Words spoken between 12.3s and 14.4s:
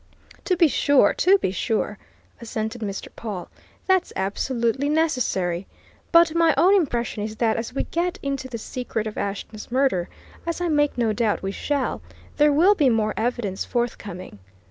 there will be more evidence forthcoming.